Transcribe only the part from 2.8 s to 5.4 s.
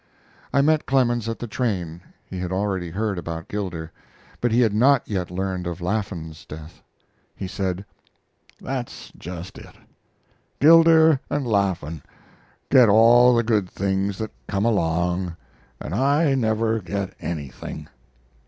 heard about Gilder; but he had not yet